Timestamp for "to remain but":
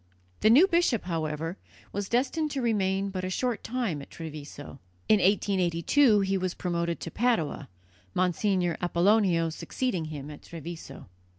2.49-3.23